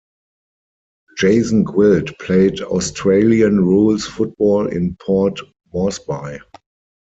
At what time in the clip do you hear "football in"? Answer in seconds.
4.07-4.95